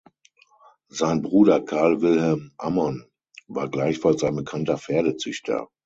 [0.89, 3.05] Sein Bruder Karl Wilhelm Ammon
[3.47, 5.67] war gleichfalls ein bekannter Pferdezüchter.